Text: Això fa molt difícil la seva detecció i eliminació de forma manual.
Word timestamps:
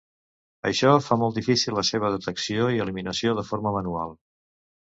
Això 0.69 0.93
fa 1.07 1.17
molt 1.25 1.37
difícil 1.41 1.77
la 1.79 1.85
seva 1.91 2.11
detecció 2.15 2.73
i 2.77 2.81
eliminació 2.87 3.37
de 3.41 3.47
forma 3.51 3.79
manual. 3.81 4.19